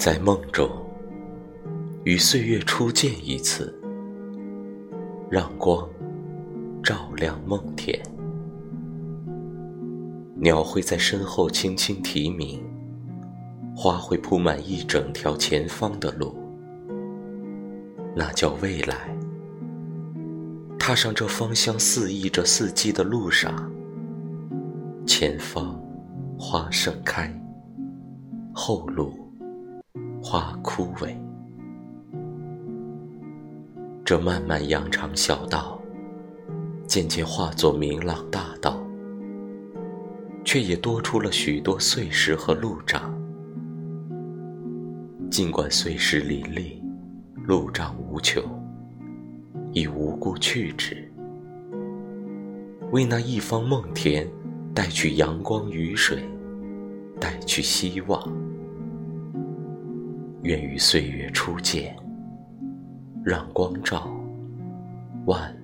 [0.00, 0.66] 在梦中，
[2.04, 3.78] 与岁月初见一次，
[5.30, 5.86] 让光
[6.82, 8.00] 照亮梦田。
[10.36, 12.64] 鸟会在身后轻轻啼鸣，
[13.76, 16.34] 花会铺满一整条前方的路，
[18.16, 19.14] 那叫未来。
[20.78, 23.70] 踏上这芳香四溢着四季的路上，
[25.06, 25.78] 前方
[26.38, 27.30] 花盛开，
[28.54, 29.29] 后路
[30.22, 31.14] 花枯萎。
[34.04, 35.80] 这漫漫羊肠小道，
[36.86, 38.84] 渐渐化作明朗大道，
[40.44, 43.14] 却也多出了许多碎石和路障。
[45.30, 46.82] 尽管碎石林立，
[47.46, 48.42] 路障无穷。
[49.72, 51.08] 已无故去之，
[52.90, 54.28] 为那一方梦田
[54.74, 56.28] 带去阳光雨水，
[57.20, 58.49] 带去希望。
[60.42, 61.94] 愿与岁月初见，
[63.22, 64.10] 让光照
[65.26, 65.59] 万。